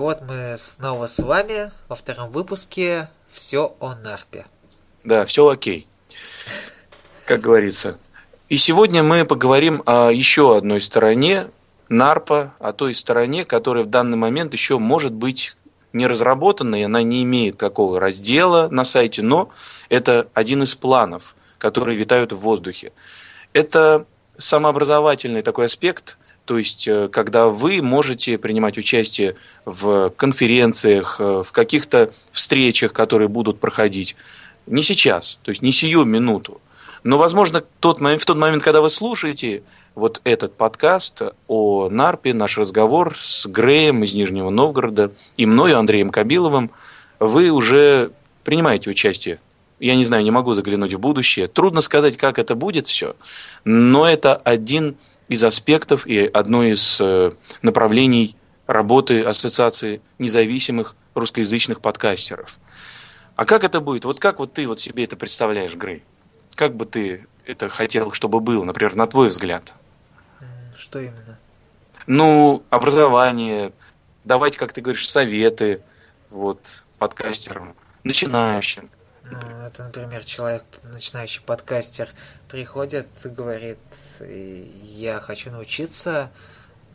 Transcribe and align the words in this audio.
вот 0.00 0.22
мы 0.22 0.56
снова 0.58 1.06
с 1.06 1.18
вами 1.18 1.72
во 1.88 1.94
втором 1.94 2.30
выпуске 2.30 3.10
«Все 3.30 3.76
о 3.80 3.94
Нарпе». 3.94 4.46
Да, 5.04 5.26
все 5.26 5.46
окей, 5.46 5.86
как 7.26 7.42
говорится. 7.42 7.98
И 8.48 8.56
сегодня 8.56 9.02
мы 9.02 9.26
поговорим 9.26 9.82
о 9.84 10.10
еще 10.10 10.56
одной 10.56 10.80
стороне 10.80 11.48
Нарпа, 11.90 12.54
о 12.58 12.72
той 12.72 12.94
стороне, 12.94 13.44
которая 13.44 13.84
в 13.84 13.90
данный 13.90 14.16
момент 14.16 14.54
еще 14.54 14.78
может 14.78 15.12
быть 15.12 15.54
не 15.92 16.06
разработанной, 16.06 16.86
она 16.86 17.02
не 17.02 17.22
имеет 17.22 17.58
такого 17.58 18.00
раздела 18.00 18.68
на 18.70 18.84
сайте, 18.84 19.20
но 19.22 19.50
это 19.90 20.28
один 20.32 20.62
из 20.62 20.76
планов, 20.76 21.36
которые 21.58 21.98
витают 21.98 22.32
в 22.32 22.38
воздухе. 22.38 22.92
Это 23.52 24.06
самообразовательный 24.38 25.42
такой 25.42 25.66
аспект, 25.66 26.16
то 26.50 26.58
есть 26.58 26.88
э, 26.88 27.06
когда 27.06 27.46
вы 27.46 27.80
можете 27.80 28.36
принимать 28.36 28.76
участие 28.76 29.36
в 29.64 30.10
конференциях, 30.16 31.20
э, 31.20 31.44
в 31.46 31.52
каких-то 31.52 32.10
встречах, 32.32 32.92
которые 32.92 33.28
будут 33.28 33.60
проходить. 33.60 34.16
Не 34.66 34.82
сейчас, 34.82 35.38
то 35.44 35.50
есть 35.50 35.62
не 35.62 35.70
сию 35.70 36.04
минуту. 36.04 36.60
Но, 37.04 37.18
возможно, 37.18 37.62
тот 37.78 38.00
момент, 38.00 38.22
в 38.22 38.26
тот 38.26 38.36
момент, 38.36 38.64
когда 38.64 38.80
вы 38.80 38.90
слушаете 38.90 39.62
вот 39.94 40.20
этот 40.24 40.56
подкаст 40.56 41.22
о 41.46 41.88
Нарпе, 41.88 42.34
наш 42.34 42.58
разговор 42.58 43.16
с 43.16 43.46
Греем 43.46 44.02
из 44.02 44.12
Нижнего 44.12 44.50
Новгорода 44.50 45.12
и 45.36 45.46
мною, 45.46 45.78
Андреем 45.78 46.10
Кабиловым, 46.10 46.72
вы 47.20 47.50
уже 47.50 48.10
принимаете 48.42 48.90
участие. 48.90 49.38
Я 49.78 49.94
не 49.94 50.04
знаю, 50.04 50.24
не 50.24 50.32
могу 50.32 50.54
заглянуть 50.54 50.94
в 50.94 50.98
будущее. 50.98 51.46
Трудно 51.46 51.80
сказать, 51.80 52.16
как 52.16 52.40
это 52.40 52.56
будет 52.56 52.88
все, 52.88 53.14
но 53.64 54.08
это 54.08 54.34
один 54.34 54.96
из 55.30 55.44
аспектов 55.44 56.08
и 56.08 56.26
одно 56.26 56.64
из 56.64 57.00
э, 57.00 57.30
направлений 57.62 58.36
работы 58.66 59.22
Ассоциации 59.22 60.02
независимых 60.18 60.96
русскоязычных 61.14 61.80
подкастеров. 61.80 62.58
А 63.36 63.44
как 63.44 63.62
это 63.62 63.80
будет? 63.80 64.04
Вот 64.04 64.18
как 64.18 64.40
вот 64.40 64.52
ты 64.52 64.66
вот 64.66 64.80
себе 64.80 65.04
это 65.04 65.16
представляешь, 65.16 65.74
Грей? 65.76 66.02
Как 66.56 66.74
бы 66.74 66.84
ты 66.84 67.28
это 67.46 67.68
хотел, 67.68 68.10
чтобы 68.10 68.40
было, 68.40 68.64
например, 68.64 68.96
на 68.96 69.06
твой 69.06 69.28
взгляд? 69.28 69.72
Что 70.76 70.98
именно? 70.98 71.38
Ну, 72.08 72.64
образование, 72.68 73.72
давать, 74.24 74.56
как 74.56 74.72
ты 74.72 74.80
говоришь, 74.80 75.08
советы 75.08 75.80
вот, 76.28 76.84
подкастерам, 76.98 77.76
начинающим. 78.02 78.90
Ну, 79.30 79.38
это, 79.64 79.84
например, 79.84 80.24
человек, 80.24 80.64
начинающий 80.82 81.42
подкастер, 81.42 82.08
приходит 82.48 83.06
говорит, 83.24 83.78
я 84.20 85.20
хочу 85.20 85.50
научиться 85.50 86.30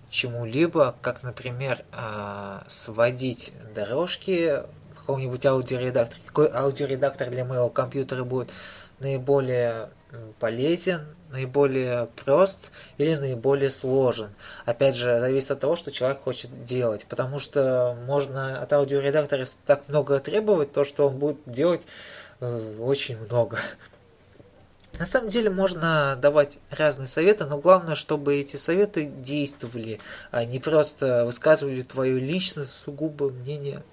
чему-либо, 0.10 0.96
как, 1.02 1.24
например, 1.24 1.84
а, 1.92 2.64
сводить 2.68 3.54
дорожки 3.74 4.64
в 4.94 5.00
каком-нибудь 5.00 5.46
аудиоредакторе. 5.46 6.22
Какой 6.26 6.50
аудиоредактор 6.52 7.30
для 7.30 7.46
моего 7.46 7.70
компьютера 7.70 8.24
будет 8.24 8.50
наиболее 9.00 9.90
полезен, 10.40 11.06
наиболее 11.32 12.08
прост 12.24 12.72
или 12.98 13.16
наиболее 13.16 13.70
сложен. 13.70 14.30
Опять 14.66 14.96
же, 14.96 15.20
зависит 15.20 15.52
от 15.52 15.60
того, 15.60 15.76
что 15.76 15.92
человек 15.92 16.22
хочет 16.22 16.66
делать, 16.66 17.06
потому 17.10 17.40
что 17.40 17.98
можно 18.06 18.62
от 18.62 18.72
аудиоредактора 18.72 19.46
так 19.66 19.88
много 19.88 20.20
требовать, 20.20 20.72
то, 20.72 20.84
что 20.84 21.08
он 21.08 21.18
будет 21.18 21.38
делать 21.46 21.86
э, 21.86 21.90
очень 22.40 23.18
много. 23.18 23.60
На 24.98 25.06
самом 25.06 25.30
деле 25.30 25.50
можно 25.50 26.18
давать 26.22 26.60
разные 26.70 27.08
советы, 27.08 27.46
но 27.46 27.58
главное, 27.58 27.96
чтобы 27.96 28.36
эти 28.38 28.56
советы 28.56 29.06
действовали, 29.06 30.00
а 30.32 30.46
не 30.46 30.60
просто 30.60 31.26
высказывали 31.26 31.82
твое 31.82 32.18
личное 32.18 32.66
сугубо 32.66 33.30
мнение. 33.30 33.84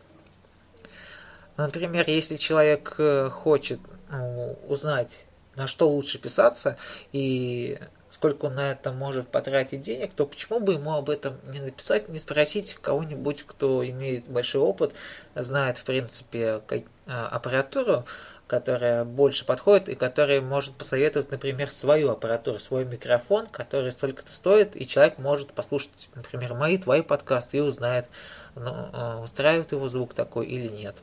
Например, 1.56 2.04
если 2.06 2.36
человек 2.36 2.94
э, 2.98 3.30
хочет 3.30 3.80
ну, 4.10 4.56
узнать, 4.68 5.26
на 5.56 5.66
что 5.66 5.88
лучше 5.88 6.18
писаться 6.18 6.76
и 7.12 7.78
сколько 8.12 8.46
он 8.46 8.56
на 8.56 8.72
это 8.72 8.92
может 8.92 9.28
потратить 9.28 9.80
денег, 9.80 10.12
то 10.12 10.26
почему 10.26 10.60
бы 10.60 10.74
ему 10.74 10.92
об 10.92 11.08
этом 11.08 11.38
не 11.50 11.60
написать, 11.60 12.10
не 12.10 12.18
спросить 12.18 12.74
кого-нибудь, 12.74 13.44
кто 13.46 13.86
имеет 13.88 14.28
большой 14.28 14.60
опыт, 14.60 14.92
знает, 15.34 15.78
в 15.78 15.84
принципе, 15.84 16.60
а, 17.06 17.28
аппаратуру, 17.28 18.04
которая 18.46 19.04
больше 19.04 19.46
подходит 19.46 19.88
и 19.88 19.94
которая 19.94 20.40
может 20.40 20.74
посоветовать, 20.74 21.30
например, 21.30 21.70
свою 21.70 22.10
аппаратуру, 22.10 22.58
свой 22.58 22.84
микрофон, 22.84 23.46
который 23.46 23.92
столько-то 23.92 24.30
стоит, 24.32 24.76
и 24.76 24.86
человек 24.86 25.18
может 25.18 25.52
послушать, 25.52 26.10
например, 26.14 26.54
мои, 26.54 26.76
твои 26.76 27.02
подкасты 27.02 27.58
и 27.58 27.60
узнает, 27.60 28.06
ну, 28.54 28.70
а, 28.92 29.20
устраивает 29.22 29.72
его 29.72 29.88
звук 29.88 30.14
такой 30.14 30.46
или 30.46 30.68
нет. 30.68 30.96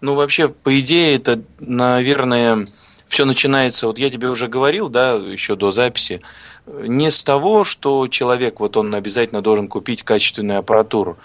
Ну, 0.00 0.14
вообще, 0.14 0.48
по 0.48 0.78
идее, 0.78 1.16
это, 1.16 1.40
наверное, 1.60 2.66
все 3.06 3.24
начинается, 3.24 3.86
вот 3.86 3.98
я 3.98 4.10
тебе 4.10 4.28
уже 4.28 4.48
говорил, 4.48 4.88
да, 4.88 5.12
еще 5.12 5.56
до 5.56 5.72
записи, 5.72 6.20
не 6.66 7.10
с 7.10 7.22
того, 7.22 7.64
что 7.64 8.08
человек, 8.08 8.60
вот 8.60 8.76
он 8.76 8.94
обязательно 8.94 9.42
должен 9.42 9.68
купить 9.68 10.02
качественную 10.02 10.60
аппаратуру, 10.60 11.18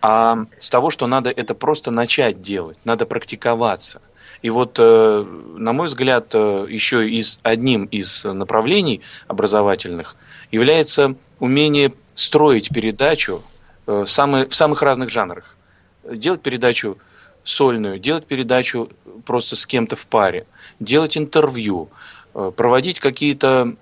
а 0.00 0.46
с 0.58 0.68
того, 0.68 0.90
что 0.90 1.06
надо 1.06 1.30
это 1.30 1.54
просто 1.54 1.90
начать 1.90 2.42
делать, 2.42 2.78
надо 2.84 3.06
практиковаться– 3.06 4.02
и 4.44 4.50
вот, 4.50 4.76
э, 4.78 5.24
на 5.56 5.72
мой 5.72 5.86
взгляд, 5.86 6.34
э, 6.34 6.66
еще 6.68 7.08
из, 7.08 7.40
одним 7.42 7.86
из 7.86 8.24
направлений 8.24 9.00
образовательных 9.26 10.16
является 10.52 11.14
умение 11.38 11.94
строить 12.12 12.68
передачу 12.68 13.42
э, 13.86 14.04
в 14.04 14.06
самых 14.06 14.82
разных 14.82 15.08
жанрах. 15.08 15.56
Делать 16.04 16.42
передачу 16.42 16.98
сольную, 17.42 17.98
делать 17.98 18.26
передачу 18.26 18.90
просто 19.24 19.56
с 19.56 19.64
кем-то 19.64 19.96
в 19.96 20.06
паре, 20.06 20.46
делать 20.78 21.16
интервью, 21.16 21.88
проводить 22.34 23.00
какие-то 23.00 23.76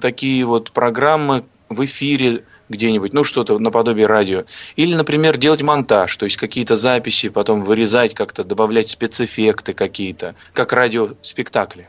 такие 0.00 0.44
вот 0.44 0.72
программы 0.72 1.44
в 1.68 1.84
эфире 1.84 2.42
где-нибудь, 2.68 3.12
ну 3.12 3.24
что-то 3.24 3.58
наподобие 3.58 4.06
радио. 4.06 4.44
Или, 4.76 4.94
например, 4.94 5.36
делать 5.36 5.62
монтаж, 5.62 6.16
то 6.16 6.24
есть 6.24 6.36
какие-то 6.36 6.76
записи, 6.76 7.28
потом 7.28 7.62
вырезать 7.62 8.14
как-то, 8.14 8.44
добавлять 8.44 8.88
спецэффекты 8.88 9.74
какие-то, 9.74 10.34
как 10.52 10.72
радиоспектакли. 10.72 11.88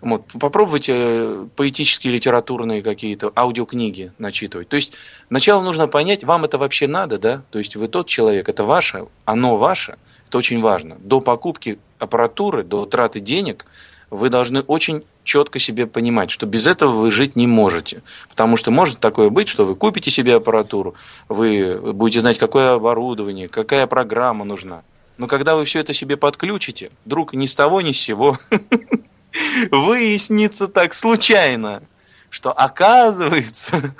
Вот. 0.00 0.24
Попробуйте 0.38 0.92
э, 0.94 1.46
поэтические, 1.56 2.12
литературные 2.12 2.82
какие-то 2.82 3.32
аудиокниги 3.34 4.12
начитывать. 4.18 4.68
То 4.68 4.76
есть 4.76 4.92
сначала 5.28 5.62
нужно 5.62 5.88
понять, 5.88 6.24
вам 6.24 6.44
это 6.44 6.58
вообще 6.58 6.86
надо, 6.86 7.18
да? 7.18 7.42
То 7.50 7.58
есть 7.58 7.74
вы 7.74 7.88
тот 7.88 8.06
человек, 8.06 8.50
это 8.50 8.64
ваше, 8.64 9.06
оно 9.24 9.56
ваше, 9.56 9.96
это 10.28 10.36
очень 10.36 10.60
важно. 10.60 10.96
До 11.00 11.22
покупки 11.22 11.78
аппаратуры, 11.98 12.64
до 12.64 12.84
траты 12.84 13.20
денег– 13.20 13.64
вы 14.14 14.28
должны 14.28 14.60
очень 14.60 15.04
четко 15.24 15.58
себе 15.58 15.86
понимать, 15.86 16.30
что 16.30 16.46
без 16.46 16.66
этого 16.66 16.92
вы 16.92 17.10
жить 17.10 17.34
не 17.34 17.46
можете. 17.46 18.02
Потому 18.28 18.56
что 18.56 18.70
может 18.70 19.00
такое 19.00 19.30
быть, 19.30 19.48
что 19.48 19.64
вы 19.64 19.74
купите 19.74 20.10
себе 20.10 20.36
аппаратуру, 20.36 20.94
вы 21.28 21.92
будете 21.92 22.20
знать, 22.20 22.38
какое 22.38 22.74
оборудование, 22.74 23.48
какая 23.48 23.86
программа 23.86 24.44
нужна. 24.44 24.82
Но 25.16 25.26
когда 25.26 25.56
вы 25.56 25.64
все 25.64 25.80
это 25.80 25.92
себе 25.92 26.16
подключите, 26.16 26.90
вдруг 27.04 27.34
ни 27.34 27.46
с 27.46 27.54
того, 27.54 27.80
ни 27.80 27.92
с 27.92 28.00
сего 28.00 28.38
выяснится 29.70 30.68
так 30.68 30.92
случайно, 30.92 31.82
что 32.30 32.52
оказывается, 32.52 33.94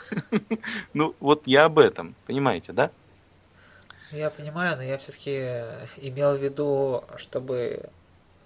ну 0.93 1.15
вот 1.21 1.47
я 1.47 1.67
об 1.67 1.79
этом, 1.79 2.15
понимаете, 2.27 2.73
да? 2.73 2.91
Я 4.11 4.31
понимаю, 4.31 4.77
но 4.77 4.83
я 4.83 4.99
все-таки 4.99 5.65
имел 5.97 6.37
в 6.37 6.43
виду, 6.43 7.05
чтобы 7.17 7.91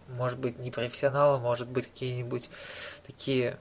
может 0.09 0.39
быть, 0.39 0.59
не 0.59 0.71
профессионалы, 0.71 1.39
может 1.39 1.69
быть, 1.69 1.87
какие-нибудь 1.87 2.51
такие 3.07 3.59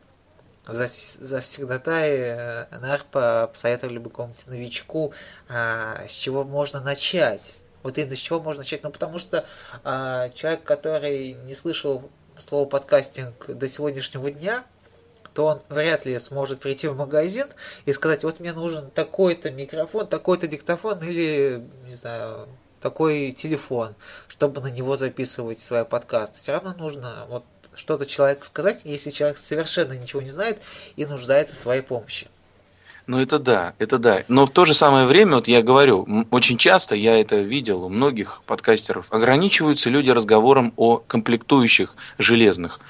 завсегдатаи 0.68 2.68
э, 2.72 2.78
НАРПа 2.78 3.50
посоветовали 3.54 4.00
бы 4.00 4.10
какому-нибудь 4.10 4.48
новичку, 4.48 5.14
а, 5.48 6.06
с 6.08 6.12
чего 6.12 6.44
можно 6.44 6.82
начать. 6.82 7.60
Вот 7.84 7.98
именно 7.98 8.16
с 8.16 8.20
чего 8.20 8.42
можно 8.42 8.64
начать. 8.64 8.84
Ну, 8.84 8.90
потому 8.90 9.18
что 9.18 9.46
а, 9.84 10.30
человек, 10.30 10.64
который 10.64 11.34
не 11.34 11.56
слышал 11.56 12.10
слово 12.38 12.68
подкастинг 12.68 13.48
до 13.48 13.68
сегодняшнего 13.68 14.30
дня, 14.30 14.66
то 15.34 15.46
он 15.46 15.62
вряд 15.70 16.06
ли 16.06 16.18
сможет 16.20 16.60
прийти 16.60 16.88
в 16.88 16.98
магазин 16.98 17.48
и 17.86 17.94
сказать, 17.94 18.24
вот 18.24 18.40
мне 18.40 18.54
нужен 18.54 18.90
такой-то 18.92 19.52
микрофон, 19.52 20.08
такой-то 20.08 20.48
диктофон 20.48 21.02
или, 21.04 21.64
не 21.86 21.96
знаю, 21.96 22.48
такой 22.82 23.32
телефон, 23.32 23.96
чтобы 24.28 24.62
на 24.62 24.68
него 24.68 24.96
записывать 24.96 25.60
свои 25.60 25.84
подкасты. 25.84 26.40
Все 26.40 26.54
равно 26.54 26.74
нужно 26.78 27.26
вот 27.30 27.44
что-то 27.76 28.06
человеку 28.06 28.46
сказать, 28.46 28.82
если 28.86 29.12
человек 29.12 29.38
совершенно 29.38 29.94
ничего 29.94 30.22
не 30.22 30.32
знает 30.32 30.60
и 30.96 31.06
нуждается 31.06 31.56
в 31.56 31.60
твоей 31.60 31.82
помощи. 31.82 32.28
Ну 33.06 33.22
это 33.22 33.40
да, 33.40 33.74
это 33.80 34.00
да. 34.00 34.24
Но 34.28 34.46
в 34.46 34.50
то 34.50 34.66
же 34.66 34.74
самое 34.74 35.06
время, 35.08 35.36
вот 35.36 35.48
я 35.48 35.62
говорю, 35.62 36.26
очень 36.30 36.58
часто 36.58 36.94
я 36.94 37.18
это 37.18 37.38
видел 37.38 37.86
у 37.86 37.90
многих 37.90 38.42
подкастеров, 38.46 39.08
ограничиваются 39.12 39.90
люди 39.90 40.10
разговором 40.10 40.74
о 40.76 40.98
комплектующих 40.98 41.96
железных 42.18 42.82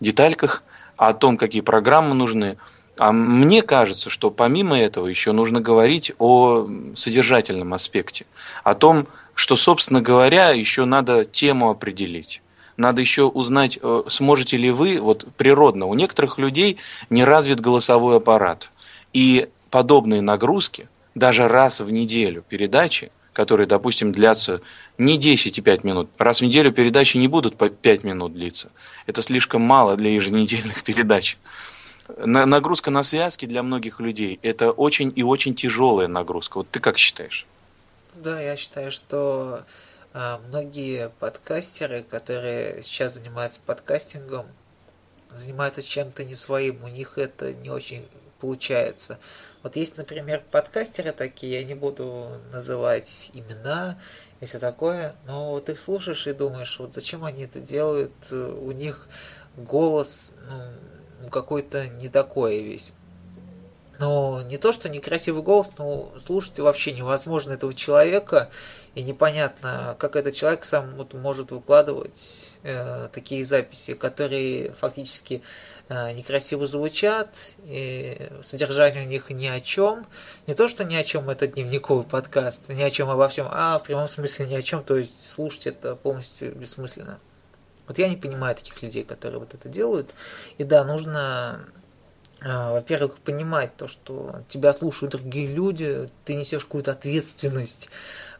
детальках, 0.00 0.62
о 0.96 1.14
том, 1.14 1.38
какие 1.38 1.62
программы 1.62 2.14
нужны, 2.14 2.58
А 2.98 3.12
мне 3.12 3.62
кажется, 3.62 4.10
что 4.10 4.30
помимо 4.30 4.78
этого 4.78 5.06
еще 5.06 5.32
нужно 5.32 5.60
говорить 5.60 6.12
о 6.18 6.68
содержательном 6.94 7.72
аспекте, 7.72 8.26
о 8.62 8.74
том, 8.74 9.08
что, 9.42 9.56
собственно 9.56 10.00
говоря, 10.00 10.50
еще 10.50 10.84
надо 10.84 11.24
тему 11.24 11.68
определить. 11.68 12.42
Надо 12.76 13.00
еще 13.00 13.24
узнать, 13.24 13.76
э, 13.82 14.02
сможете 14.06 14.56
ли 14.56 14.70
вы, 14.70 15.00
вот 15.00 15.26
природно, 15.36 15.86
у 15.86 15.94
некоторых 15.94 16.38
людей 16.38 16.76
не 17.10 17.24
развит 17.24 17.60
голосовой 17.60 18.18
аппарат. 18.18 18.70
И 19.12 19.48
подобные 19.68 20.20
нагрузки, 20.20 20.88
даже 21.16 21.48
раз 21.48 21.80
в 21.80 21.90
неделю 21.90 22.44
передачи, 22.48 23.10
которые, 23.32 23.66
допустим, 23.66 24.12
длятся 24.12 24.60
не 24.96 25.18
10 25.18 25.58
и 25.58 25.60
5 25.60 25.82
минут. 25.82 26.08
Раз 26.18 26.38
в 26.40 26.44
неделю 26.44 26.70
передачи 26.70 27.16
не 27.16 27.26
будут 27.26 27.58
по 27.58 27.68
5 27.68 28.04
минут 28.04 28.34
длиться. 28.34 28.70
Это 29.08 29.22
слишком 29.22 29.62
мало 29.62 29.96
для 29.96 30.12
еженедельных 30.12 30.82
передач. 30.84 31.36
Нагрузка 32.16 32.92
на 32.92 33.02
связки 33.02 33.46
для 33.46 33.64
многих 33.64 33.98
людей– 33.98 34.38
это 34.42 34.70
очень 34.70 35.12
и 35.16 35.24
очень 35.24 35.56
тяжелая 35.56 36.06
нагрузка. 36.06 36.58
Вот 36.58 36.70
ты 36.70 36.78
как 36.78 36.96
считаешь? 36.96 37.44
Да, 38.14 38.38
я 38.40 38.56
считаю, 38.56 38.92
что 38.92 39.64
а, 40.12 40.38
многие 40.48 41.08
подкастеры, 41.18 42.02
которые 42.02 42.82
сейчас 42.82 43.14
занимаются 43.14 43.60
подкастингом, 43.64 44.46
занимаются 45.30 45.82
чем-то 45.82 46.22
не 46.24 46.34
своим, 46.34 46.84
у 46.84 46.88
них 46.88 47.16
это 47.16 47.54
не 47.54 47.70
очень 47.70 48.06
получается. 48.38 49.18
Вот 49.62 49.76
есть, 49.76 49.96
например, 49.96 50.42
подкастеры 50.50 51.12
такие, 51.12 51.60
я 51.60 51.64
не 51.64 51.74
буду 51.74 52.38
называть 52.52 53.30
имена 53.32 53.98
и 54.40 54.44
все 54.44 54.58
такое, 54.58 55.14
но 55.24 55.52
вот 55.52 55.70
их 55.70 55.78
слушаешь 55.78 56.26
и 56.26 56.34
думаешь, 56.34 56.78
вот 56.78 56.92
зачем 56.92 57.24
они 57.24 57.44
это 57.44 57.60
делают, 57.60 58.12
у 58.30 58.72
них 58.72 59.08
голос 59.56 60.34
ну, 61.22 61.30
какой-то 61.30 61.88
не 61.88 62.10
такой 62.10 62.60
весь. 62.60 62.92
Но 63.98 64.42
не 64.42 64.58
то, 64.58 64.72
что 64.72 64.88
некрасивый 64.88 65.42
голос, 65.42 65.70
но 65.78 66.12
слушать 66.18 66.58
вообще 66.58 66.92
невозможно 66.92 67.52
этого 67.52 67.74
человека, 67.74 68.50
и 68.94 69.02
непонятно, 69.02 69.96
как 69.98 70.16
этот 70.16 70.34
человек 70.34 70.64
сам 70.64 70.94
вот 70.96 71.14
может 71.14 71.50
выкладывать 71.50 72.58
э, 72.62 73.08
такие 73.12 73.44
записи, 73.44 73.94
которые 73.94 74.72
фактически 74.72 75.42
Э, 75.94 76.10
некрасиво 76.12 76.66
звучат, 76.66 77.28
и 77.64 78.30
содержание 78.42 79.04
у 79.04 79.06
них 79.06 79.28
ни 79.28 79.46
о 79.46 79.60
чем. 79.60 80.06
Не 80.46 80.54
то, 80.54 80.66
что 80.66 80.84
ни 80.84 80.94
о 80.94 81.04
чем 81.04 81.28
это 81.28 81.46
дневниковый 81.46 82.04
подкаст, 82.04 82.70
ни 82.70 82.80
о 82.80 82.90
чем 82.90 83.10
обо 83.10 83.28
всем, 83.28 83.46
а 83.50 83.78
в 83.78 83.82
прямом 83.82 84.08
смысле 84.08 84.46
ни 84.46 84.54
о 84.54 84.62
чем, 84.62 84.82
то 84.82 84.96
есть 84.96 85.28
слушать 85.28 85.66
это 85.66 85.94
полностью 85.94 86.54
бессмысленно. 86.54 87.18
Вот 87.88 87.98
я 87.98 88.08
не 88.08 88.16
понимаю 88.16 88.54
таких 88.54 88.80
людей, 88.80 89.04
которые 89.04 89.40
вот 89.40 89.52
это 89.52 89.68
делают. 89.68 90.14
И 90.56 90.64
да, 90.64 90.82
нужно, 90.82 91.60
во-первых, 92.44 93.18
понимать 93.18 93.76
то, 93.76 93.86
что 93.86 94.42
тебя 94.48 94.72
слушают 94.72 95.12
другие 95.12 95.46
люди, 95.46 96.10
ты 96.24 96.34
несешь 96.34 96.64
какую-то 96.64 96.92
ответственность 96.92 97.88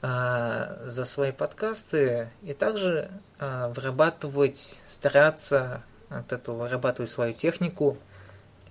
э, 0.03 0.83
за 0.85 1.05
свои 1.05 1.33
подкасты, 1.33 2.31
и 2.43 2.53
также 2.53 3.11
вырабатывать, 3.39 4.81
стараться 4.87 5.83
от 6.09 6.33
этого 6.33 6.65
вырабатывать 6.65 7.11
свою 7.11 7.33
технику 7.33 7.97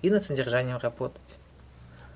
и 0.02 0.10
над 0.10 0.24
содержанием 0.24 0.78
работать. 0.78 1.38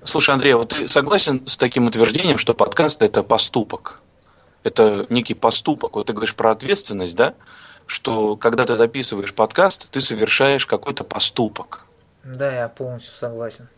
Слушай, 0.04 0.34
Андрей, 0.34 0.54
вот 0.54 0.68
ты 0.70 0.88
согласен 0.88 1.46
с 1.46 1.56
таким 1.56 1.86
утверждением, 1.86 2.38
что 2.38 2.54
подкаст 2.54 3.02
это 3.02 3.22
поступок? 3.22 4.00
Это 4.62 5.06
некий 5.10 5.34
поступок. 5.34 5.96
Вот 5.96 6.06
ты 6.06 6.12
говоришь 6.12 6.34
про 6.34 6.52
ответственность, 6.52 7.16
да? 7.16 7.34
Что 7.86 8.36
когда 8.36 8.64
ты 8.64 8.76
записываешь 8.76 9.34
подкаст, 9.34 9.88
ты 9.90 10.00
совершаешь 10.00 10.66
какой-то 10.66 11.04
поступок. 11.04 11.86
Да, 12.26 12.52
я 12.52 12.68
полностью 12.68 13.14
согласен. 13.14 13.68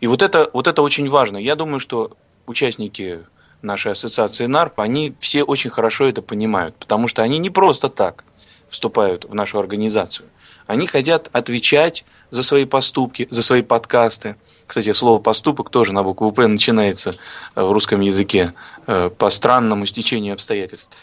И 0.00 0.06
вот 0.06 0.22
это, 0.22 0.50
вот 0.52 0.66
это 0.66 0.82
очень 0.82 1.08
важно. 1.08 1.38
Я 1.38 1.54
думаю, 1.54 1.78
что 1.78 2.16
участники 2.46 3.24
нашей 3.62 3.92
ассоциации 3.92 4.46
НАРП, 4.46 4.80
они 4.80 5.14
все 5.20 5.44
очень 5.44 5.70
хорошо 5.70 6.06
это 6.06 6.20
понимают, 6.20 6.74
потому 6.76 7.08
что 7.08 7.22
они 7.22 7.38
не 7.38 7.50
просто 7.50 7.88
так 7.88 8.24
вступают 8.68 9.24
в 9.24 9.34
нашу 9.34 9.58
организацию. 9.58 10.28
Они 10.66 10.86
хотят 10.86 11.28
отвечать 11.32 12.04
за 12.30 12.42
свои 12.42 12.64
поступки, 12.64 13.28
за 13.30 13.42
свои 13.42 13.62
подкасты. 13.62 14.36
Кстати, 14.66 14.92
слово 14.92 15.20
«поступок» 15.20 15.68
тоже 15.68 15.92
на 15.92 16.02
букву 16.02 16.32
«П» 16.32 16.46
начинается 16.46 17.14
э, 17.54 17.62
в 17.62 17.70
русском 17.70 18.00
языке 18.00 18.54
э, 18.86 19.10
по 19.10 19.28
странному 19.28 19.84
стечению 19.84 20.32
обстоятельств. 20.32 20.96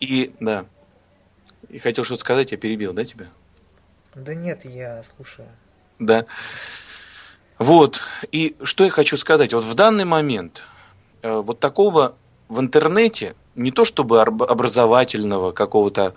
И, 0.00 0.34
да, 0.40 0.66
и 1.68 1.78
хотел 1.78 2.04
что-то 2.04 2.20
сказать, 2.20 2.50
я 2.50 2.58
перебил, 2.58 2.92
да, 2.92 3.04
тебя? 3.04 3.28
Да 4.16 4.34
нет, 4.34 4.64
я 4.64 5.04
слушаю. 5.04 5.48
Да. 6.00 6.24
Вот, 7.58 8.00
и 8.32 8.56
что 8.62 8.84
я 8.84 8.90
хочу 8.90 9.18
сказать. 9.18 9.52
Вот 9.52 9.64
в 9.64 9.74
данный 9.74 10.06
момент 10.06 10.62
э, 11.22 11.30
вот 11.30 11.60
такого 11.60 12.14
в 12.48 12.58
интернете, 12.58 13.34
не 13.54 13.70
то 13.70 13.84
чтобы 13.84 14.22
образовательного 14.22 15.52
какого-то 15.52 16.14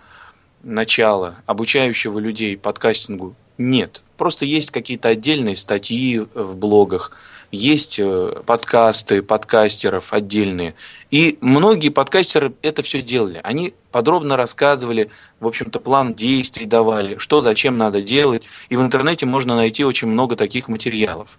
начала, 0.63 1.35
обучающего 1.45 2.17
людей 2.17 2.57
подкастингу, 2.57 3.35
нет. 3.57 4.01
Просто 4.17 4.45
есть 4.45 4.71
какие-то 4.71 5.09
отдельные 5.09 5.55
статьи 5.55 6.19
в 6.33 6.55
блогах, 6.57 7.11
есть 7.51 7.99
э, 7.99 8.41
подкасты 8.45 9.21
подкастеров 9.21 10.13
отдельные. 10.13 10.73
И 11.11 11.37
многие 11.41 11.89
подкастеры 11.89 12.53
это 12.63 12.81
все 12.81 13.01
делали. 13.01 13.39
Они 13.43 13.73
подробно 13.91 14.37
рассказывали, 14.37 15.11
в 15.39 15.47
общем-то, 15.47 15.79
план 15.79 16.15
действий 16.15 16.65
давали, 16.65 17.17
что 17.19 17.41
зачем 17.41 17.77
надо 17.77 18.01
делать. 18.01 18.43
И 18.69 18.75
в 18.75 18.81
интернете 18.81 19.25
можно 19.25 19.55
найти 19.55 19.83
очень 19.83 20.07
много 20.07 20.35
таких 20.35 20.67
материалов. 20.67 21.37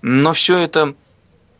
Но 0.00 0.32
все 0.32 0.58
это, 0.58 0.94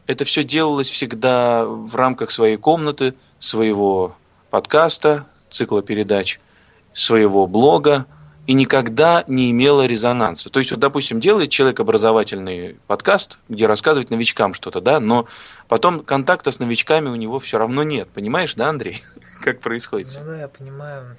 это 0.06 0.25
все 0.25 0.43
делалось 0.43 0.89
всегда 0.89 1.67
в 1.67 1.94
рамках 1.97 2.31
своей 2.31 2.56
комнаты, 2.56 3.15
своего 3.39 4.17
подкаста, 4.50 5.27
цикла 5.50 5.83
передач– 5.83 6.41
своего 6.93 7.47
блога 7.47 8.06
и 8.47 8.55
никогда 8.55 9.25
не 9.27 9.50
имела 9.50 9.87
резонанса. 9.87 10.50
То 10.50 10.59
есть, 10.59 10.73
вот, 10.73 10.81
допустим, 10.81 11.21
делает 11.21 11.50
человек 11.50 11.79
образовательный 11.81 12.77
подкаст, 12.87 13.39
где 13.49 13.67
рассказывает 13.67 14.11
новичкам 14.11 14.55
что-то, 14.55 14.81
да, 14.81 14.99
но 15.00 15.27
потом 15.69 16.00
контакта 16.00 16.50
с 16.50 16.59
новичками 16.59 17.09
у 17.09 17.15
него 17.15 17.39
все 17.39 17.59
равно 17.59 17.83
нет. 17.83 18.09
Понимаешь, 18.12 18.55
да, 18.55 18.69
Андрей? 18.69 19.05
как 19.41 19.61
происходит? 19.61 20.09
Ну 20.21 20.27
да, 20.27 20.41
я 20.41 20.49
понимаю. 20.49 21.17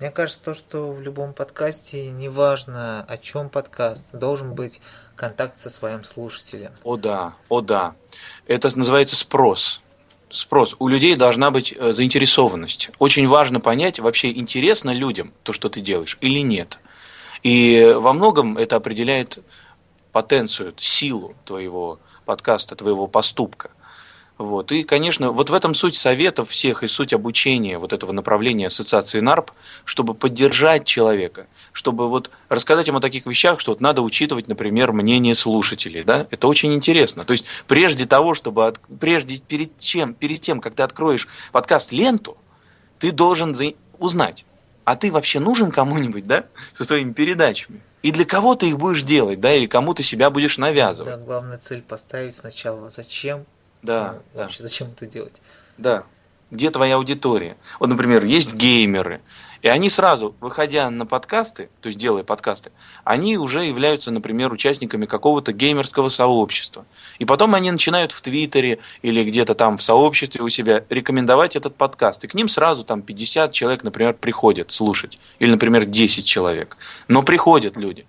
Мне 0.00 0.10
кажется, 0.10 0.42
то, 0.42 0.54
что 0.54 0.92
в 0.92 1.00
любом 1.00 1.32
подкасте, 1.32 2.10
неважно 2.10 3.04
о 3.08 3.16
чем 3.16 3.48
подкаст, 3.48 4.08
должен 4.12 4.52
быть 4.52 4.82
контакт 5.14 5.56
со 5.56 5.70
своим 5.70 6.04
слушателем. 6.04 6.72
О 6.82 6.96
да, 6.96 7.34
о 7.48 7.62
да. 7.62 7.94
Это 8.46 8.76
называется 8.76 9.16
спрос 9.16 9.80
спрос. 10.30 10.76
У 10.78 10.88
людей 10.88 11.16
должна 11.16 11.50
быть 11.50 11.72
э, 11.76 11.92
заинтересованность. 11.92 12.90
Очень 12.98 13.28
важно 13.28 13.60
понять, 13.60 13.98
вообще 13.98 14.30
интересно 14.30 14.92
людям 14.92 15.32
то, 15.42 15.52
что 15.52 15.68
ты 15.68 15.80
делаешь, 15.80 16.18
или 16.20 16.40
нет. 16.40 16.78
И 17.42 17.94
во 17.96 18.12
многом 18.12 18.56
это 18.56 18.76
определяет 18.76 19.38
потенцию, 20.12 20.74
силу 20.78 21.34
твоего 21.44 22.00
подкаста, 22.24 22.74
твоего 22.74 23.06
поступка. 23.06 23.70
Вот. 24.38 24.70
И, 24.70 24.82
конечно, 24.82 25.32
вот 25.32 25.48
в 25.48 25.54
этом 25.54 25.72
суть 25.72 25.96
советов 25.96 26.50
всех 26.50 26.82
и 26.82 26.88
суть 26.88 27.14
обучения 27.14 27.78
вот 27.78 27.94
этого 27.94 28.12
направления 28.12 28.66
ассоциации 28.66 29.20
НАРП, 29.20 29.50
чтобы 29.84 30.12
поддержать 30.12 30.84
человека, 30.84 31.46
чтобы 31.72 32.08
вот 32.10 32.30
рассказать 32.50 32.86
ему 32.86 32.98
о 32.98 33.00
таких 33.00 33.24
вещах, 33.24 33.60
что 33.60 33.72
вот 33.72 33.80
надо 33.80 34.02
учитывать, 34.02 34.46
например, 34.46 34.92
мнение 34.92 35.34
слушателей. 35.34 36.04
Да? 36.04 36.26
Это 36.30 36.48
очень 36.48 36.74
интересно. 36.74 37.24
То 37.24 37.32
есть 37.32 37.46
прежде 37.66 38.04
того, 38.04 38.34
чтобы, 38.34 38.66
от, 38.66 38.78
прежде 39.00 39.38
перед 39.38 39.78
чем, 39.78 40.12
перед 40.12 40.42
тем, 40.42 40.60
ты 40.60 40.82
откроешь 40.82 41.28
подкаст 41.50 41.92
ленту, 41.92 42.36
ты 42.98 43.12
должен 43.12 43.56
узнать, 43.98 44.44
а 44.84 44.96
ты 44.96 45.10
вообще 45.10 45.40
нужен 45.40 45.70
кому-нибудь, 45.70 46.26
да, 46.26 46.44
со 46.74 46.84
своими 46.84 47.12
передачами? 47.12 47.80
И 48.02 48.12
для 48.12 48.26
кого 48.26 48.54
ты 48.54 48.68
их 48.68 48.78
будешь 48.78 49.02
делать, 49.02 49.40
да, 49.40 49.54
или 49.54 49.66
кому 49.66 49.94
ты 49.94 50.02
себя 50.02 50.28
будешь 50.28 50.58
навязывать? 50.58 51.14
Да, 51.14 51.16
главная 51.16 51.58
цель 51.58 51.80
поставить 51.80 52.34
сначала, 52.34 52.90
зачем 52.90 53.46
да, 53.86 54.12
ну, 54.12 54.18
да. 54.34 54.42
Вообще, 54.42 54.62
зачем 54.62 54.88
это 54.88 55.06
делать? 55.06 55.40
Да. 55.78 56.04
Где 56.50 56.70
твоя 56.70 56.96
аудитория? 56.96 57.56
Вот, 57.80 57.88
например, 57.88 58.24
есть 58.24 58.54
геймеры, 58.54 59.20
и 59.62 59.68
они 59.68 59.90
сразу, 59.90 60.36
выходя 60.40 60.90
на 60.90 61.06
подкасты, 61.06 61.70
то 61.80 61.88
есть 61.88 61.98
делая 61.98 62.22
подкасты, 62.22 62.70
они 63.02 63.36
уже 63.36 63.64
являются, 63.64 64.12
например, 64.12 64.52
участниками 64.52 65.06
какого-то 65.06 65.52
геймерского 65.52 66.08
сообщества. 66.08 66.84
И 67.18 67.24
потом 67.24 67.54
они 67.54 67.72
начинают 67.72 68.12
в 68.12 68.20
Твиттере 68.20 68.78
или 69.02 69.24
где-то 69.24 69.54
там 69.54 69.76
в 69.76 69.82
сообществе 69.82 70.42
у 70.42 70.48
себя 70.50 70.84
рекомендовать 70.88 71.56
этот 71.56 71.74
подкаст. 71.74 72.22
И 72.22 72.28
к 72.28 72.34
ним 72.34 72.48
сразу 72.48 72.84
там 72.84 73.02
50 73.02 73.50
человек, 73.52 73.82
например, 73.82 74.14
приходят 74.14 74.70
слушать. 74.70 75.18
Или, 75.40 75.50
например, 75.50 75.84
10 75.84 76.24
человек. 76.24 76.76
Но 77.08 77.24
приходят 77.24 77.76
люди. 77.76 78.06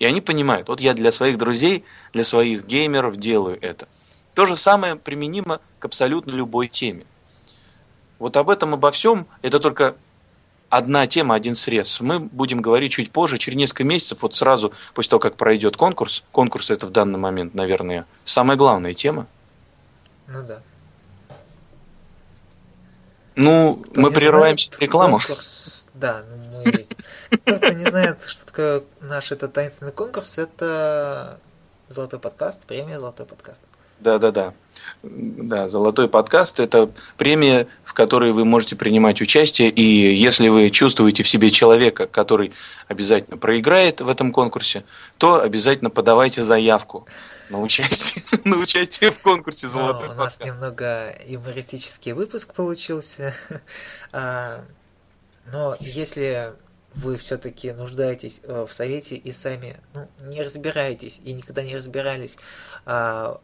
И 0.00 0.04
они 0.04 0.20
понимают, 0.20 0.68
вот 0.68 0.80
я 0.80 0.92
для 0.92 1.12
своих 1.12 1.38
друзей, 1.38 1.84
для 2.12 2.24
своих 2.24 2.66
геймеров 2.66 3.16
делаю 3.16 3.58
это. 3.62 3.88
То 4.40 4.46
же 4.46 4.56
самое 4.56 4.96
применимо 4.96 5.60
к 5.80 5.84
абсолютно 5.84 6.30
любой 6.30 6.68
теме. 6.68 7.04
Вот 8.18 8.38
об 8.38 8.48
этом, 8.48 8.72
обо 8.72 8.90
всем, 8.90 9.26
это 9.42 9.60
только 9.60 9.96
одна 10.70 11.06
тема, 11.06 11.34
один 11.34 11.54
срез. 11.54 12.00
Мы 12.00 12.20
будем 12.20 12.62
говорить 12.62 12.92
чуть 12.92 13.12
позже, 13.12 13.36
через 13.36 13.58
несколько 13.58 13.84
месяцев, 13.84 14.22
вот 14.22 14.34
сразу 14.34 14.72
после 14.94 15.10
того, 15.10 15.20
как 15.20 15.36
пройдет 15.36 15.76
конкурс. 15.76 16.24
Конкурс 16.32 16.70
это 16.70 16.86
в 16.86 16.90
данный 16.90 17.18
момент, 17.18 17.52
наверное, 17.52 18.06
самая 18.24 18.56
главная 18.56 18.94
тема. 18.94 19.26
Ну 20.26 20.42
да. 20.42 20.62
Ну, 23.34 23.84
Кто 23.90 24.00
мы 24.00 24.10
прерываемся 24.10 24.68
знает, 24.68 24.80
рекламу. 24.80 25.18
Конкурс, 25.18 25.86
да, 25.92 26.24
ну 26.30 26.62
мы... 26.64 26.86
Кто-то 27.40 27.74
не 27.74 27.84
знает, 27.84 28.16
что 28.26 28.46
такое 28.46 28.82
наш 29.02 29.32
этот 29.32 29.52
таинственный 29.52 29.92
конкурс, 29.92 30.38
это 30.38 31.38
Золотой 31.90 32.18
подкаст, 32.18 32.66
премия 32.66 32.98
Золотой 32.98 33.26
подкаст. 33.26 33.64
Да, 34.00 34.18
да, 34.18 34.30
да. 34.30 34.54
Да, 35.02 35.68
золотой 35.68 36.08
подкаст– 36.08 36.60
это 36.60 36.90
премия, 37.16 37.66
в 37.84 37.94
которой 37.94 38.32
вы 38.32 38.44
можете 38.44 38.76
принимать 38.76 39.20
участие, 39.20 39.70
и 39.70 39.82
если 39.82 40.48
вы 40.48 40.70
чувствуете 40.70 41.22
в 41.22 41.28
себе 41.28 41.50
человека, 41.50 42.06
который 42.06 42.52
обязательно 42.88 43.36
проиграет 43.36 44.00
в 44.00 44.08
этом 44.08 44.32
конкурсе, 44.32 44.84
то 45.18 45.40
обязательно 45.40 45.90
подавайте 45.90 46.42
заявку 46.42 47.06
на 47.48 47.60
участие, 47.60 48.24
на 48.44 48.56
участие 48.56 49.10
в 49.10 49.20
конкурсе 49.20 49.66
ну, 49.66 49.72
«Золотой 49.72 50.08
ну, 50.08 50.14
У 50.14 50.16
нас 50.16 50.38
немного 50.40 51.14
юмористический 51.26 52.12
выпуск 52.12 52.54
получился, 52.54 53.34
а, 54.12 54.64
но 55.50 55.76
если 55.80 56.52
вы 56.94 57.16
все-таки 57.16 57.72
нуждаетесь 57.72 58.40
э, 58.42 58.66
в 58.68 58.74
совете 58.74 59.14
и 59.16 59.32
сами 59.32 59.76
ну, 59.94 60.08
не 60.20 60.42
разбираетесь 60.42 61.20
и 61.24 61.32
никогда 61.32 61.62
не 61.62 61.76
разбирались 61.76 62.36
а, 62.84 63.40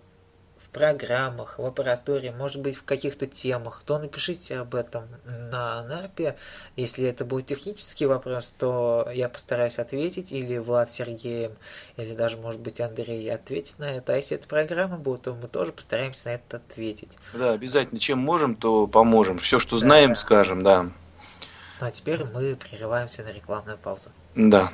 программах, 0.77 1.59
в 1.59 1.65
аппаратуре, 1.65 2.33
может 2.33 2.61
быть 2.61 2.77
в 2.77 2.85
каких-то 2.85 3.27
темах, 3.27 3.83
то 3.87 3.99
напишите 3.99 4.59
об 4.59 4.75
этом 4.75 5.05
на 5.25 5.83
НАРПе. 5.83 6.37
Если 6.77 7.07
это 7.07 7.25
будет 7.25 7.47
технический 7.47 8.05
вопрос, 8.05 8.53
то 8.59 9.09
я 9.11 9.31
постараюсь 9.31 9.79
ответить, 9.79 10.33
или 10.33 10.59
Влад 10.59 10.91
Сергеем, 10.91 11.53
или 11.97 12.15
даже, 12.15 12.37
может 12.37 12.61
быть, 12.61 12.83
Андрей 12.83 13.33
ответит 13.33 13.79
на 13.79 13.97
это. 13.97 14.13
А 14.13 14.17
если 14.17 14.37
это 14.37 14.47
программа 14.47 14.99
будет, 14.99 15.23
то 15.23 15.35
мы 15.35 15.49
тоже 15.49 15.73
постараемся 15.73 16.29
на 16.29 16.35
это 16.35 16.59
ответить. 16.59 17.17
Да, 17.33 17.53
обязательно. 17.53 17.99
Чем 17.99 18.19
можем, 18.19 18.55
то 18.55 18.87
поможем. 18.87 19.39
Все, 19.39 19.59
что 19.59 19.79
знаем, 19.79 20.11
да. 20.11 20.17
скажем, 20.17 20.63
да. 20.63 20.83
Ну 20.83 21.87
а 21.87 21.91
теперь 21.91 22.23
мы 22.35 22.55
прерываемся 22.55 23.23
на 23.23 23.33
рекламную 23.33 23.79
паузу. 23.79 24.11
Да. 24.35 24.71